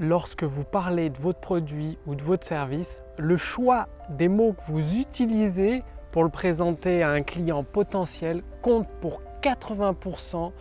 lorsque 0.00 0.44
vous 0.44 0.64
parlez 0.64 1.10
de 1.10 1.18
votre 1.18 1.40
produit 1.40 1.98
ou 2.06 2.14
de 2.14 2.22
votre 2.22 2.44
service, 2.44 3.02
le 3.18 3.36
choix 3.36 3.86
des 4.08 4.28
mots 4.28 4.54
que 4.54 4.72
vous 4.72 4.98
utilisez 4.98 5.82
pour 6.10 6.24
le 6.24 6.30
présenter 6.30 7.02
à 7.02 7.10
un 7.10 7.22
client 7.22 7.62
potentiel 7.62 8.42
compte 8.62 8.88
pour 9.02 9.20
80%, 9.42 10.52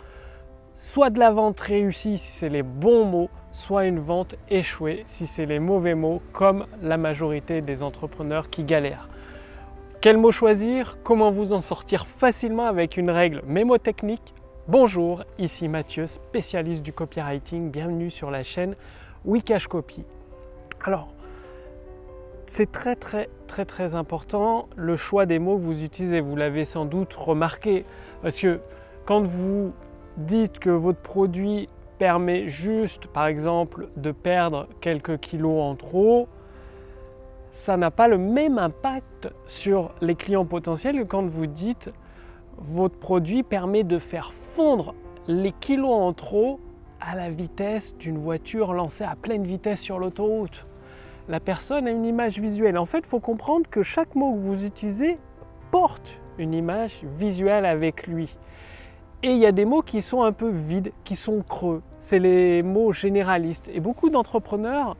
soit 0.75 1.09
de 1.09 1.19
la 1.19 1.31
vente 1.31 1.59
réussie 1.59 2.17
si 2.17 2.31
c'est 2.31 2.49
les 2.49 2.63
bons 2.63 3.05
mots, 3.05 3.29
soit 3.53 3.85
une 3.85 3.99
vente 3.99 4.35
échouée 4.49 5.03
si 5.05 5.25
c'est 5.25 5.45
les 5.45 5.59
mauvais 5.59 5.95
mots, 5.95 6.21
comme 6.33 6.65
la 6.83 6.97
majorité 6.97 7.61
des 7.61 7.81
entrepreneurs 7.81 8.49
qui 8.49 8.65
galèrent. 8.65 9.07
Quel 10.01 10.17
mot 10.17 10.31
choisir? 10.31 10.97
Comment 11.03 11.31
vous 11.31 11.53
en 11.53 11.61
sortir 11.61 12.07
facilement 12.07 12.65
avec 12.65 12.97
une 12.97 13.09
règle 13.09 13.41
mémotechnique? 13.47 14.33
Bonjour, 14.67 15.23
ici 15.37 15.67
Mathieu, 15.69 16.07
spécialiste 16.07 16.83
du 16.83 16.93
copywriting. 16.93 17.71
Bienvenue 17.71 18.09
sur 18.09 18.31
la 18.31 18.43
chaîne 18.43 18.75
Wikash 19.25 19.67
Copy. 19.67 20.03
Alors, 20.83 21.11
c'est 22.45 22.71
très 22.71 22.95
très 22.95 23.29
très 23.47 23.65
très 23.65 23.95
important 23.95 24.67
le 24.75 24.95
choix 24.95 25.25
des 25.25 25.39
mots 25.39 25.57
que 25.57 25.61
vous 25.61 25.83
utilisez. 25.83 26.19
Vous 26.19 26.35
l'avez 26.35 26.65
sans 26.65 26.85
doute 26.85 27.13
remarqué 27.13 27.85
parce 28.21 28.39
que 28.39 28.59
quand 29.05 29.21
vous 29.21 29.71
dites 30.17 30.59
que 30.59 30.69
votre 30.69 30.99
produit 30.99 31.69
permet 31.97 32.47
juste, 32.47 33.07
par 33.07 33.27
exemple, 33.27 33.89
de 33.97 34.11
perdre 34.11 34.67
quelques 34.81 35.19
kilos 35.19 35.61
en 35.61 35.75
trop, 35.75 36.27
ça 37.51 37.75
n'a 37.77 37.91
pas 37.91 38.07
le 38.07 38.17
même 38.17 38.57
impact 38.57 39.29
sur 39.47 39.91
les 40.01 40.15
clients 40.15 40.45
potentiels 40.45 40.97
que 40.97 41.03
quand 41.03 41.25
vous 41.25 41.47
dites 41.47 41.91
votre 42.57 42.97
produit 42.97 43.43
permet 43.43 43.83
de 43.83 43.99
faire 43.99 44.33
fondre 44.33 44.93
les 45.27 45.51
kilos 45.51 45.91
en 45.91 46.13
trop 46.13 46.59
à 47.01 47.15
la 47.15 47.29
vitesse 47.29 47.95
d'une 47.97 48.17
voiture 48.17 48.73
lancée 48.73 49.03
à 49.03 49.15
pleine 49.15 49.43
vitesse 49.43 49.79
sur 49.79 49.99
l'autoroute. 49.99 50.67
La 51.27 51.39
personne 51.39 51.87
a 51.87 51.91
une 51.91 52.05
image 52.05 52.39
visuelle. 52.39 52.77
En 52.77 52.85
fait, 52.85 52.99
il 52.99 53.05
faut 53.05 53.19
comprendre 53.19 53.69
que 53.69 53.81
chaque 53.81 54.15
mot 54.15 54.33
que 54.33 54.39
vous 54.39 54.65
utilisez 54.65 55.17
porte 55.71 56.19
une 56.37 56.53
image 56.53 57.01
visuelle 57.17 57.65
avec 57.65 58.07
lui. 58.07 58.35
Et 59.21 59.31
il 59.31 59.37
y 59.37 59.45
a 59.45 59.51
des 59.51 59.65
mots 59.65 59.81
qui 59.81 60.01
sont 60.01 60.23
un 60.23 60.31
peu 60.31 60.49
vides, 60.49 60.93
qui 61.03 61.15
sont 61.15 61.41
creux. 61.41 61.81
C'est 61.99 62.19
les 62.19 62.63
mots 62.63 62.93
généralistes. 62.93 63.69
Et 63.73 63.81
beaucoup 63.81 64.09
d'entrepreneurs 64.09 64.95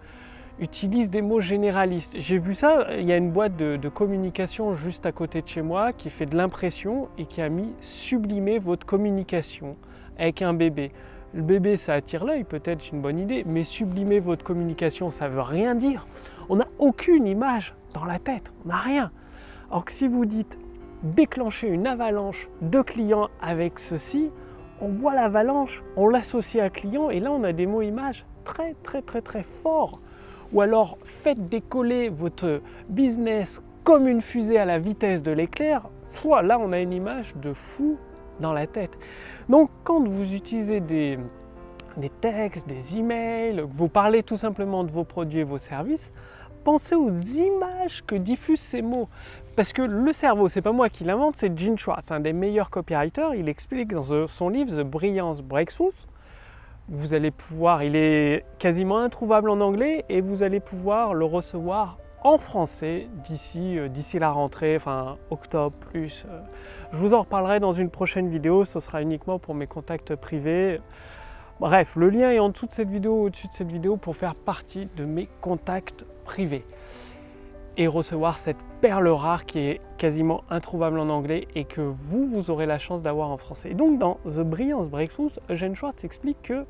utilisent 0.60 1.10
des 1.10 1.22
mots 1.22 1.40
généralistes. 1.40 2.18
J'ai 2.20 2.38
vu 2.38 2.54
ça, 2.54 2.88
il 2.98 3.06
y 3.06 3.14
a 3.14 3.18
une 3.18 3.32
boîte 3.32 3.56
de, 3.56 3.90
communication 3.90 4.76
juste 4.76 5.06
à 5.06 5.12
côté 5.12 5.42
de 5.42 5.48
chez 5.48 5.62
moi 5.62 5.94
qui 5.94 6.10
fait 6.10 6.26
de 6.26 6.36
l'impression 6.36 7.08
et 7.18 7.26
qui 7.26 7.42
a 7.42 7.50
mis 7.50 7.72
sublimer 7.80 8.60
votre 8.60 8.86
communication 8.86 9.78
avec 10.18 10.42
un 10.42 10.54
bébé. 10.54 10.92
Le 11.34 11.44
bébé, 11.44 11.78
ça 11.78 11.94
attire 11.94 12.26
l'œil, 12.26 12.44
peut-être 12.44 12.92
une 12.92 13.02
bonne 13.02 13.20
idée, 13.20 13.44
mais 13.46 13.64
sublimer 13.64 14.20
votre 14.20 14.44
communication, 14.44 15.12
ça 15.12 15.28
veut 15.28 15.42
rien 15.42 15.76
dire. 15.76 16.08
On 16.50 16.56
n'a 16.56 16.68
aucune 16.80 17.28
image 17.28 17.76
dans 17.94 18.06
la 18.06 18.18
tête, 18.18 18.52
on 18.66 18.70
n'a 18.70 18.78
rien. 18.78 19.12
Or 19.70 19.86
que 19.86 19.92
si 19.92 20.08
vous 20.08 20.26
dites 20.26 20.58
déclencher 21.04 21.68
une 21.68 21.86
avalanche 21.86 22.50
de 22.62 22.82
clients 22.82 23.30
avec 23.42 23.78
ceci, 23.78 24.32
on 24.82 24.90
voit 24.90 25.14
l'avalanche, 25.14 25.84
on 25.96 26.08
l'associe 26.08 26.64
à 26.64 26.72
client 26.72 27.12
et 27.12 27.20
là 27.20 27.32
on 27.32 27.44
a 27.44 27.54
des 27.54 27.68
mots 27.68 27.84
images 27.84 28.26
très 28.44 28.74
très 28.82 29.04
très 29.04 29.22
très 29.22 29.44
forts. 29.44 30.02
Ou 30.52 30.62
alors 30.62 30.98
faites 31.04 31.46
décoller 31.46 32.10
votre 32.10 32.62
business 32.90 33.62
comme 33.84 34.08
une 34.08 34.22
fusée 34.22 34.58
à 34.58 34.66
la 34.66 34.80
vitesse 34.80 35.22
de 35.22 35.32
l'éclair, 35.32 35.90
là 36.44 36.58
on 36.60 36.72
a 36.72 36.80
une 36.80 36.94
image 36.94 37.36
de 37.36 37.54
fou 37.54 37.98
dans 38.40 38.54
la 38.54 38.68
tête. 38.68 38.98
Donc 39.48 39.70
quand 39.84 40.08
vous 40.08 40.34
utilisez 40.34 40.80
des, 40.80 41.20
des 41.98 42.09
textes, 42.09 42.68
des 42.68 42.98
emails, 42.98 43.64
vous 43.70 43.90
parlez 43.90 44.23
tout 44.23 44.38
simplement 44.38 44.84
de 44.84 44.92
vos 44.92 45.04
produits 45.04 45.42
et 45.42 45.44
vos 45.44 45.58
services, 45.58 46.12
pensez 46.64 46.95
aux 46.95 47.10
images 47.10 48.04
que 48.06 48.16
diffusent 48.16 48.60
ces 48.60 48.82
mots. 48.82 49.10
Parce 49.56 49.73
que 49.73 49.82
le 49.82 50.14
cerveau, 50.14 50.48
c'est 50.48 50.62
pas 50.62 50.72
moi 50.72 50.90
qui 50.90 51.04
l'invente, 51.04 51.36
c'est 51.36 51.58
Gene 51.58 51.78
Schwartz, 51.78 52.11
un 52.11 52.20
des 52.20 52.33
meilleurs 52.33 52.70
copywriters. 52.70 53.36
Il 53.36 53.50
explique 53.50 53.92
dans 53.92 54.27
son 54.27 54.50
livre 54.50 54.82
The 54.82 54.86
Brilliance 54.86 55.42
Breakthroughs. 55.42 56.08
Vous 56.88 57.14
allez 57.14 57.30
pouvoir, 57.30 57.83
il 57.83 57.95
est 57.95 58.45
quasiment 58.58 59.00
introuvable 59.00 59.50
en 59.50 59.60
anglais 59.60 60.06
et 60.10 60.21
vous 60.21 60.44
allez 60.44 60.60
pouvoir 60.60 61.14
le 61.14 61.26
recevoir 61.26 61.98
en 62.24 62.38
français 62.38 63.08
d'ici 63.24 63.78
euh, 63.78 63.88
d'ici 63.88 64.20
la 64.20 64.32
rentrée, 64.32 64.76
enfin 64.76 65.18
octobre 65.30 65.76
plus. 65.92 66.26
Euh. 66.30 66.42
Je 66.92 66.98
vous 66.98 67.14
en 67.14 67.22
reparlerai 67.22 67.60
dans 67.60 67.72
une 67.72 67.90
prochaine 67.90 68.30
vidéo, 68.30 68.66
ce 68.66 68.80
sera 68.80 69.02
uniquement 69.02 69.40
pour 69.40 69.56
mes 69.56 69.68
contacts 69.68 70.16
privés. 70.16 70.80
Bref, 71.60 71.96
le 71.96 72.10
lien 72.10 72.32
est 72.32 72.40
en 72.40 72.50
dessous 72.50 72.68
de 72.68 72.72
cette 72.72 72.90
vidéo, 72.90 73.24
au-dessus 73.24 73.48
de 73.48 73.54
cette 73.54 73.72
vidéo 73.72 73.98
pour 73.98 74.16
faire 74.16 74.36
partie 74.36 74.88
de 74.96 75.06
mes 75.06 75.28
contacts 75.42 76.06
privés 76.24 76.66
et 77.80 77.88
recevoir 77.88 78.38
cette 78.38 78.58
perle 78.82 79.08
rare 79.08 79.46
qui 79.46 79.60
est 79.60 79.82
quasiment 79.98 80.44
introuvable 80.50 81.00
en 81.00 81.10
anglais 81.10 81.48
et 81.56 81.64
que 81.64 81.82
vous, 81.82 82.28
vous 82.28 82.52
aurez 82.52 82.66
la 82.66 82.78
chance 82.78 83.02
d'avoir 83.02 83.30
en 83.30 83.38
français. 83.38 83.74
donc 83.74 84.00
dans 84.00 84.20
The 84.26 84.42
Brilliance 84.42 84.90
Breakthroughs, 84.90 85.40
Eugene 85.50 85.76
Schwartz 85.76 86.04
explique 86.04 86.42
que 86.42 86.66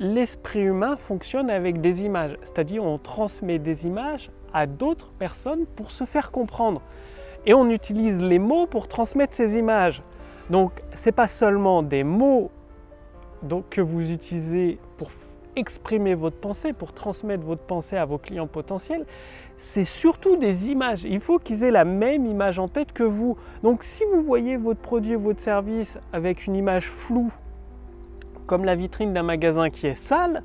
l'esprit 0.00 0.60
humain 0.60 0.96
fonctionne 0.96 1.50
avec 1.50 1.80
des 1.80 2.04
images, 2.04 2.36
c'est-à-dire 2.42 2.84
on 2.84 2.98
transmet 2.98 3.58
des 3.58 3.86
images 3.86 4.30
à 4.52 4.66
d'autres 4.66 5.10
personnes 5.18 5.66
pour 5.66 5.90
se 5.90 6.04
faire 6.04 6.30
comprendre. 6.30 6.82
Et 7.46 7.54
on 7.54 7.68
utilise 7.68 8.20
les 8.20 8.38
mots 8.38 8.66
pour 8.66 8.88
transmettre 8.88 9.34
ces 9.34 9.58
images. 9.58 10.02
Donc 10.50 10.82
ce 10.94 11.08
n'est 11.08 11.12
pas 11.12 11.28
seulement 11.28 11.82
des 11.82 12.04
mots 12.04 12.50
que 13.70 13.80
vous 13.80 14.10
utilisez 14.10 14.78
pour 14.96 15.08
exprimer 15.56 16.14
votre 16.14 16.36
pensée, 16.36 16.72
pour 16.72 16.92
transmettre 16.92 17.44
votre 17.44 17.62
pensée 17.62 17.96
à 17.96 18.04
vos 18.04 18.18
clients 18.18 18.46
potentiels, 18.46 19.06
c'est 19.56 19.84
surtout 19.84 20.36
des 20.36 20.70
images. 20.70 21.04
Il 21.04 21.20
faut 21.20 21.38
qu'ils 21.38 21.64
aient 21.64 21.72
la 21.72 21.84
même 21.84 22.26
image 22.26 22.58
en 22.58 22.68
tête 22.68 22.92
que 22.92 23.02
vous. 23.02 23.36
Donc 23.62 23.82
si 23.82 24.04
vous 24.04 24.22
voyez 24.22 24.56
votre 24.56 24.80
produit, 24.80 25.16
votre 25.16 25.40
service 25.40 25.98
avec 26.12 26.46
une 26.46 26.54
image 26.54 26.88
floue 26.88 27.32
comme 28.48 28.64
la 28.64 28.74
vitrine 28.74 29.12
d'un 29.12 29.22
magasin 29.22 29.70
qui 29.70 29.86
est 29.86 29.94
sale, 29.94 30.42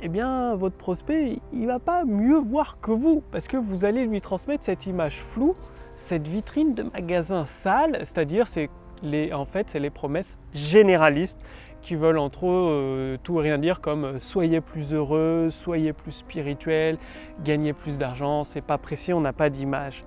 eh 0.00 0.08
bien 0.08 0.54
votre 0.54 0.76
prospect, 0.76 1.40
il 1.52 1.66
va 1.66 1.80
pas 1.80 2.04
mieux 2.04 2.38
voir 2.38 2.80
que 2.80 2.92
vous 2.92 3.22
parce 3.32 3.48
que 3.48 3.56
vous 3.56 3.84
allez 3.84 4.06
lui 4.06 4.20
transmettre 4.20 4.62
cette 4.62 4.86
image 4.86 5.20
floue, 5.20 5.56
cette 5.96 6.28
vitrine 6.28 6.74
de 6.74 6.84
magasin 6.84 7.44
sale, 7.44 7.98
c'est-à-dire 8.04 8.46
c'est 8.46 8.70
les 9.02 9.32
en 9.32 9.44
fait, 9.44 9.68
c'est 9.68 9.80
les 9.80 9.90
promesses 9.90 10.38
généralistes 10.54 11.38
qui 11.82 11.96
veulent 11.96 12.18
entre 12.18 12.46
eux 12.46 12.68
euh, 12.70 13.16
tout 13.24 13.40
et 13.40 13.42
rien 13.42 13.58
dire 13.58 13.80
comme 13.80 14.04
euh, 14.04 14.18
soyez 14.20 14.60
plus 14.60 14.94
heureux, 14.94 15.48
soyez 15.50 15.92
plus 15.92 16.12
spirituel, 16.12 16.98
gagnez 17.44 17.72
plus 17.72 17.98
d'argent, 17.98 18.44
c'est 18.44 18.60
pas 18.60 18.78
précis, 18.78 19.12
on 19.12 19.20
n'a 19.20 19.32
pas 19.32 19.50
d'image. 19.50 20.04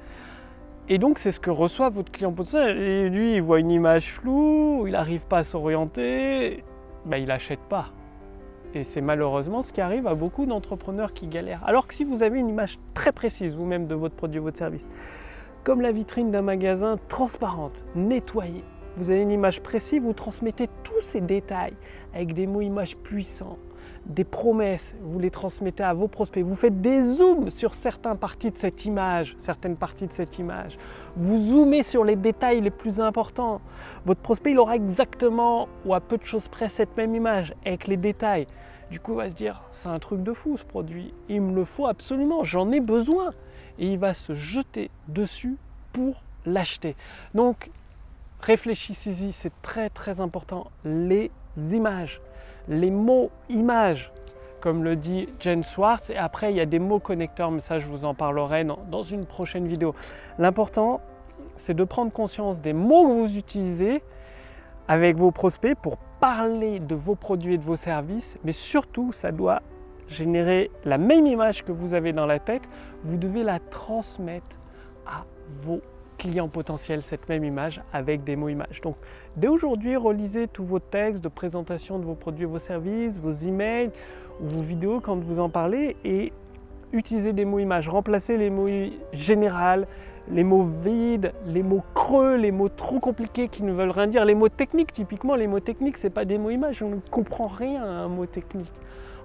Et 0.87 0.97
donc 0.97 1.19
c'est 1.19 1.31
ce 1.31 1.39
que 1.41 1.49
reçoit 1.49 1.89
votre 1.89 2.11
client 2.11 2.31
potentiel. 2.31 2.77
Et 2.77 3.09
lui, 3.09 3.35
il 3.35 3.41
voit 3.41 3.59
une 3.59 3.71
image 3.71 4.13
floue, 4.13 4.87
il 4.87 4.93
n'arrive 4.93 5.25
pas 5.25 5.39
à 5.39 5.43
s'orienter, 5.43 6.63
ben, 7.05 7.17
il 7.17 7.27
n'achète 7.27 7.59
pas. 7.59 7.87
Et 8.73 8.83
c'est 8.83 9.01
malheureusement 9.01 9.61
ce 9.61 9.73
qui 9.73 9.81
arrive 9.81 10.07
à 10.07 10.15
beaucoup 10.15 10.45
d'entrepreneurs 10.45 11.13
qui 11.13 11.27
galèrent. 11.27 11.63
Alors 11.65 11.87
que 11.87 11.93
si 11.93 12.03
vous 12.03 12.23
avez 12.23 12.39
une 12.39 12.49
image 12.49 12.79
très 12.93 13.11
précise 13.11 13.55
vous-même 13.55 13.87
de 13.87 13.95
votre 13.95 14.15
produit, 14.15 14.39
votre 14.39 14.57
service, 14.57 14.89
comme 15.63 15.81
la 15.81 15.91
vitrine 15.91 16.31
d'un 16.31 16.41
magasin 16.41 16.97
transparente, 17.07 17.83
nettoyée, 17.95 18.63
vous 18.97 19.11
avez 19.11 19.21
une 19.21 19.31
image 19.31 19.61
précise, 19.61 20.01
vous 20.01 20.13
transmettez 20.13 20.67
tous 20.83 21.01
ces 21.01 21.21
détails 21.21 21.73
avec 22.13 22.33
des 22.33 22.47
mots 22.47 22.61
images 22.61 22.97
puissants, 22.97 23.57
des 24.05 24.23
promesses, 24.23 24.95
vous 25.01 25.19
les 25.19 25.31
transmettez 25.31 25.83
à 25.83 25.93
vos 25.93 26.07
prospects, 26.07 26.43
vous 26.43 26.55
faites 26.55 26.81
des 26.81 27.03
zooms 27.03 27.49
sur 27.49 27.75
certaines 27.75 28.17
parties 28.17 28.51
de 28.51 28.57
cette 28.57 28.85
image, 28.85 29.35
certaines 29.39 29.77
parties 29.77 30.07
de 30.07 30.11
cette 30.11 30.39
image. 30.39 30.77
Vous 31.15 31.37
zoomez 31.37 31.83
sur 31.83 32.03
les 32.03 32.15
détails 32.15 32.61
les 32.61 32.71
plus 32.71 32.99
importants. 32.99 33.61
Votre 34.05 34.21
prospect, 34.21 34.51
il 34.51 34.59
aura 34.59 34.75
exactement 34.75 35.67
ou 35.85 35.93
à 35.93 36.01
peu 36.01 36.17
de 36.17 36.25
choses 36.25 36.47
près 36.47 36.69
cette 36.69 36.95
même 36.97 37.15
image 37.15 37.53
avec 37.65 37.87
les 37.87 37.97
détails. 37.97 38.47
Du 38.89 38.99
coup, 38.99 39.13
il 39.13 39.17
va 39.17 39.29
se 39.29 39.35
dire, 39.35 39.61
c'est 39.71 39.87
un 39.87 39.99
truc 39.99 40.23
de 40.23 40.33
fou 40.33 40.57
ce 40.57 40.65
produit, 40.65 41.13
il 41.29 41.41
me 41.41 41.55
le 41.55 41.63
faut 41.63 41.87
absolument, 41.87 42.43
j'en 42.43 42.69
ai 42.71 42.79
besoin. 42.79 43.31
Et 43.79 43.87
il 43.93 43.97
va 43.97 44.13
se 44.13 44.33
jeter 44.33 44.91
dessus 45.07 45.57
pour 45.93 46.21
l'acheter. 46.45 46.95
Donc, 47.33 47.71
réfléchissez-y, 48.41 49.31
c'est 49.31 49.53
très 49.61 49.89
très 49.89 50.19
important. 50.19 50.71
Les 50.83 51.31
images 51.71 52.21
les 52.67 52.91
mots 52.91 53.31
images, 53.49 54.11
comme 54.59 54.83
le 54.83 54.95
dit 54.95 55.27
Jen 55.39 55.63
Swartz. 55.63 56.09
Et 56.09 56.17
après, 56.17 56.51
il 56.51 56.57
y 56.57 56.61
a 56.61 56.65
des 56.65 56.79
mots 56.79 56.99
connecteurs, 56.99 57.51
mais 57.51 57.59
ça, 57.59 57.79
je 57.79 57.87
vous 57.87 58.05
en 58.05 58.13
parlerai 58.13 58.63
dans, 58.63 59.03
une 59.03 59.25
prochaine 59.25 59.67
vidéo. 59.67 59.93
L'important, 60.37 61.01
c'est 61.55 61.73
de 61.73 61.83
prendre 61.83 62.11
conscience 62.11 62.61
des 62.61 62.73
mots 62.73 63.07
que 63.07 63.13
vous 63.13 63.37
utilisez 63.37 64.01
avec 64.87 65.17
vos 65.17 65.31
prospects 65.31 65.77
pour 65.81 65.97
parler 66.19 66.79
de 66.79 66.95
vos 66.95 67.15
produits 67.15 67.55
et 67.55 67.57
de 67.57 67.63
vos 67.63 67.75
services, 67.75 68.37
mais 68.43 68.51
surtout, 68.51 69.11
ça 69.11 69.31
doit 69.31 69.61
générer 70.07 70.69
la 70.85 70.97
même 70.97 71.25
image 71.25 71.63
que 71.63 71.71
vous 71.71 71.93
avez 71.93 72.13
dans 72.13 72.25
la 72.25 72.39
tête. 72.39 72.63
Vous 73.03 73.17
devez 73.17 73.43
la 73.43 73.59
transmettre 73.59 74.57
à 75.05 75.23
vos 75.47 75.81
clients 76.21 76.49
potentiels 76.49 77.01
cette 77.01 77.27
même 77.29 77.43
image 77.43 77.81
avec 77.91 78.23
des 78.23 78.35
mots 78.35 78.49
images. 78.49 78.79
Donc 78.81 78.95
dès 79.37 79.47
aujourd'hui, 79.47 79.95
relisez 79.95 80.47
tous 80.47 80.63
vos 80.63 80.77
textes 80.77 81.23
de 81.23 81.29
présentation 81.29 81.97
de 81.97 82.05
vos 82.05 82.13
produits 82.13 82.45
vos 82.45 82.59
services, 82.59 83.19
vos 83.19 83.31
emails 83.31 83.89
ou 84.39 84.47
vos 84.47 84.61
vidéos 84.61 84.99
quand 84.99 85.17
vous 85.17 85.39
en 85.39 85.49
parlez 85.49 85.97
et 86.05 86.31
utilisez 86.93 87.33
des 87.33 87.43
mots 87.43 87.57
images. 87.57 87.89
Remplacez 87.89 88.37
les 88.37 88.51
mots 88.51 88.67
général, 89.13 89.87
les 90.29 90.43
mots 90.43 90.61
vides, 90.61 91.33
les 91.47 91.63
mots 91.63 91.83
creux, 91.95 92.35
les 92.35 92.51
mots 92.51 92.69
trop 92.69 92.99
compliqués 92.99 93.47
qui 93.47 93.63
ne 93.63 93.71
veulent 93.71 93.89
rien 93.89 94.05
dire. 94.05 94.23
Les 94.23 94.35
mots 94.35 94.49
techniques, 94.49 94.91
typiquement, 94.91 95.33
les 95.33 95.47
mots 95.47 95.59
techniques, 95.59 95.97
ce 95.97 96.05
n'est 96.05 96.13
pas 96.13 96.25
des 96.25 96.37
mots 96.37 96.51
images. 96.51 96.83
On 96.83 96.89
ne 96.89 96.99
comprend 97.09 97.47
rien 97.47 97.81
à 97.81 97.87
un 97.87 98.07
mot 98.09 98.27
technique. 98.27 98.71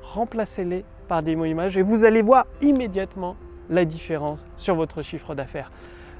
Remplacez-les 0.02 0.82
par 1.08 1.22
des 1.22 1.37
mots 1.37 1.44
images 1.44 1.76
et 1.76 1.82
vous 1.82 2.04
allez 2.04 2.22
voir 2.22 2.46
immédiatement 2.62 3.37
la 3.69 3.84
différence 3.84 4.40
sur 4.56 4.75
votre 4.76 5.02
chiffre 5.02 5.34
d'affaires. 5.34 5.70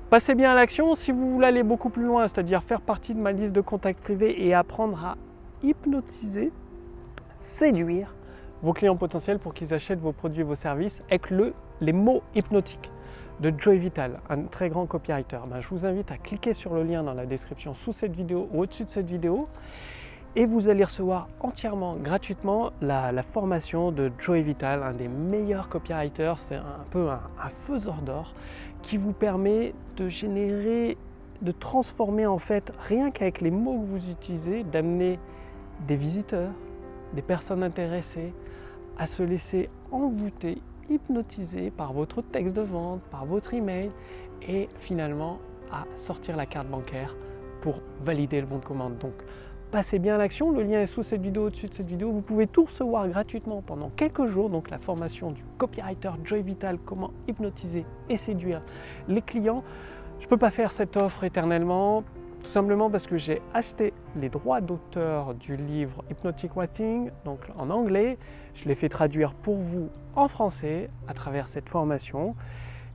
Passez 0.09 0.37
bien 0.37 0.53
à 0.53 0.55
l'action 0.55 0.95
si 0.95 1.11
vous 1.11 1.33
voulez 1.33 1.49
aller 1.49 1.65
beaucoup 1.65 1.91
plus 1.91 2.05
loin, 2.05 2.29
c'est-à-dire 2.29 2.63
faire 2.63 2.81
partie 2.81 3.13
de 3.13 3.19
ma 3.19 3.33
liste 3.33 3.53
de 3.53 3.61
contacts 3.61 4.01
privés 4.01 4.47
et 4.47 4.55
apprendre 4.55 5.05
à 5.05 5.17
hypnotiser, 5.65 6.53
séduire 7.41 8.15
vos 8.63 8.73
clients 8.73 8.95
potentiels 8.95 9.41
pour 9.41 9.53
qu'ils 9.53 9.75
achètent 9.75 9.99
vos 9.99 10.13
produits 10.13 10.43
et 10.43 10.45
vos 10.45 10.55
services 10.55 11.03
avec 11.09 11.31
le, 11.31 11.55
les 11.81 11.93
mots 11.93 12.23
hypnotiques 12.37 12.93
de 13.41 13.53
Joy 13.59 13.79
Vital, 13.79 14.21
un 14.31 14.43
très 14.43 14.69
grand 14.69 14.87
copywriter. 14.87 15.41
Ben, 15.49 15.61
je 15.61 15.69
vous 15.69 15.87
invite 15.87 16.13
à 16.13 16.19
cliquer 16.19 16.53
sur 16.53 16.73
le 16.73 16.85
lien 16.85 17.03
dans 17.03 17.15
la 17.15 17.27
description 17.27 17.75
sous 17.75 17.93
cette 17.93 18.15
vidéo 18.15 18.47
ou 18.53 18.63
au-dessus 18.63 18.85
de 18.85 18.89
cette 18.89 19.09
vidéo 19.09 19.49
et 20.37 20.45
vous 20.45 20.69
allez 20.69 20.85
recevoir 20.85 21.29
entièrement 21.41 21.97
gratuitement 21.97 22.71
la, 22.83 23.23
formation 23.23 23.91
de 23.91 24.13
Joey 24.19 24.43
Vital, 24.43 24.83
un 24.83 24.93
des 24.93 25.09
meilleurs 25.09 25.71
copywriters. 25.71 26.39
C'est 26.39 26.57
un 26.57 26.85
peu 26.91 27.09
un, 27.09 27.21
un 27.43 27.49
faiseur 27.49 28.03
d'or 28.03 28.35
qui 28.83 28.99
vous 28.99 29.15
permet 29.15 29.73
de 29.97 30.09
générer, 30.09 30.99
de 31.41 31.53
transformer 31.53 32.27
en 32.27 32.39
fait, 32.39 32.71
rien 32.79 33.11
qu'avec 33.11 33.41
les 33.41 33.51
mots 33.51 33.81
que 33.81 33.87
vous 33.87 34.11
utilisez, 34.11 34.63
d'amener 34.63 35.19
des 35.87 35.97
visiteurs, 35.97 36.53
des 37.15 37.23
personnes 37.23 37.63
intéressées 37.63 38.35
à 38.99 39.07
se 39.07 39.23
laisser 39.23 39.71
envoûter, 39.91 40.59
hypnotiser 40.91 41.71
par 41.71 41.95
votre 41.95 42.21
texte 42.21 42.55
de 42.55 42.63
vente, 42.63 43.01
par 43.11 43.25
votre 43.25 43.55
email 43.55 43.91
et 44.47 44.69
finalement 44.81 45.39
à 45.73 45.85
sortir 45.97 46.37
la 46.37 46.45
carte 46.45 46.69
bancaire 46.69 47.17
pour 47.63 47.81
valider 48.05 48.41
le 48.41 48.47
bon 48.47 48.59
de 48.59 48.65
commande. 48.65 48.99
Donc, 48.99 49.15
passez 49.71 49.99
bien 49.99 50.19
l'action. 50.19 50.51
Le 50.51 50.63
lien 50.63 50.81
est 50.81 50.87
sous 50.87 51.03
cette 51.03 51.23
vidéo, 51.23 51.47
au-dessus 51.47 51.67
de 51.67 51.75
cette 51.75 51.89
vidéo. 51.89 52.11
Vous 52.11 52.23
pouvez 52.23 52.47
tout 52.47 52.65
recevoir 52.65 53.09
gratuitement 53.09 53.63
pendant 53.63 53.91
quelques 53.91 54.27
jours. 54.27 54.51
Donc 54.51 54.71
la 54.71 54.79
formation 54.79 55.31
du 55.31 55.45
copywriter 55.59 56.11
Joy 56.25 56.43
Vital, 56.43 56.79
comment 56.85 57.11
hypnotiser 57.29 57.85
et 58.09 58.17
séduire 58.17 58.63
les 59.09 59.23
clients. 59.23 59.63
Je 60.19 60.25
ne 60.25 60.31
peux 60.31 60.39
pas 60.39 60.51
faire 60.51 60.73
cette 60.73 60.97
offre 60.97 61.25
éternellement, 61.25 62.03
tout 62.41 62.47
simplement 62.51 62.91
parce 62.91 63.07
que 63.07 63.17
j'ai 63.17 63.43
acheté 63.53 63.93
les 64.17 64.29
droits 64.29 64.61
d'auteur 64.61 65.35
du 65.35 65.57
livre 65.57 66.05
Hypnotic 66.11 66.55
Writing, 66.55 67.11
donc 67.25 67.41
en 67.59 67.71
anglais. 67.71 68.19
Je 68.55 68.65
l'ai 68.67 68.75
fait 68.75 68.89
traduire 68.89 69.35
pour 69.35 69.57
vous 69.57 69.91
en 70.15 70.29
français 70.29 70.89
à 71.07 71.13
travers 71.13 71.49
cette 71.49 71.69
formation. 71.69 72.35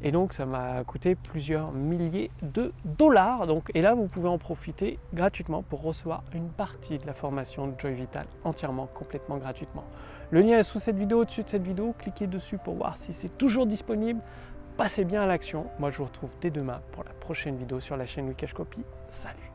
Et 0.03 0.11
donc 0.11 0.33
ça 0.33 0.45
m'a 0.45 0.83
coûté 0.83 1.15
plusieurs 1.15 1.71
milliers 1.71 2.31
de 2.41 2.73
dollars. 2.85 3.47
Donc, 3.47 3.69
et 3.75 3.81
là, 3.81 3.93
vous 3.93 4.07
pouvez 4.07 4.29
en 4.29 4.37
profiter 4.37 4.97
gratuitement 5.13 5.61
pour 5.61 5.81
recevoir 5.81 6.23
une 6.33 6.49
partie 6.49 6.97
de 6.97 7.05
la 7.05 7.13
formation 7.13 7.67
de 7.67 7.73
Joy 7.77 7.93
Vital 7.93 8.25
entièrement, 8.43 8.87
complètement 8.87 9.37
gratuitement. 9.37 9.83
Le 10.31 10.41
lien 10.41 10.57
est 10.59 10.63
sous 10.63 10.79
cette 10.79 10.97
vidéo, 10.97 11.21
au-dessus 11.21 11.43
de 11.43 11.49
cette 11.49 11.63
vidéo. 11.63 11.93
Cliquez 11.97 12.27
dessus 12.27 12.57
pour 12.57 12.75
voir 12.75 12.97
si 12.97 13.13
c'est 13.13 13.37
toujours 13.37 13.65
disponible. 13.65 14.21
Passez 14.77 15.03
bien 15.03 15.21
à 15.21 15.27
l'action. 15.27 15.67
Moi, 15.77 15.91
je 15.91 15.97
vous 15.97 16.05
retrouve 16.05 16.33
dès 16.39 16.49
demain 16.49 16.81
pour 16.93 17.03
la 17.03 17.11
prochaine 17.11 17.57
vidéo 17.57 17.79
sur 17.79 17.97
la 17.97 18.05
chaîne 18.05 18.27
Wikash 18.27 18.53
Copy. 18.53 18.83
Salut 19.09 19.50